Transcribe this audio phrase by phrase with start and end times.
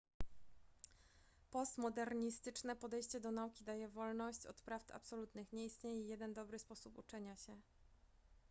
[1.51, 7.35] postmodernistyczne podejście do nauki daje wolność od prawd absolutnych nie istnieje jeden dobry sposób uczenia
[7.37, 7.57] się